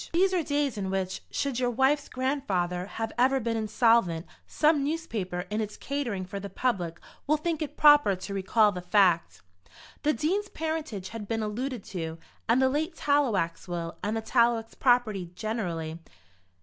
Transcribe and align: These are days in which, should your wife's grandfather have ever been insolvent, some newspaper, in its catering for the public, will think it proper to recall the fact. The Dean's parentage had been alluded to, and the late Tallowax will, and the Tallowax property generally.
These 0.13 0.33
are 0.33 0.41
days 0.41 0.79
in 0.79 0.89
which, 0.89 1.21
should 1.29 1.59
your 1.59 1.69
wife's 1.69 2.09
grandfather 2.09 2.87
have 2.87 3.11
ever 3.19 3.39
been 3.39 3.55
insolvent, 3.55 4.25
some 4.47 4.83
newspaper, 4.83 5.41
in 5.51 5.61
its 5.61 5.77
catering 5.77 6.25
for 6.25 6.39
the 6.39 6.49
public, 6.49 6.99
will 7.27 7.37
think 7.37 7.61
it 7.61 7.77
proper 7.77 8.15
to 8.15 8.33
recall 8.33 8.71
the 8.71 8.81
fact. 8.81 9.43
The 10.01 10.11
Dean's 10.13 10.49
parentage 10.49 11.09
had 11.09 11.27
been 11.27 11.43
alluded 11.43 11.83
to, 11.83 12.17
and 12.49 12.59
the 12.59 12.67
late 12.67 12.95
Tallowax 12.95 13.67
will, 13.67 13.95
and 14.01 14.17
the 14.17 14.21
Tallowax 14.23 14.73
property 14.73 15.29
generally. 15.35 15.99